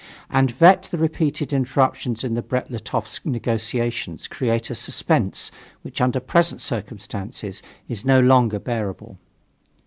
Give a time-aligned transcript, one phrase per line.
[0.31, 5.51] And vet the repeated interruptions in the Brest Litovsk negotiations create a suspense
[5.83, 9.19] which, under present circumstances, is no longer bearable.